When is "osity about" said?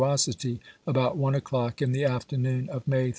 0.01-1.15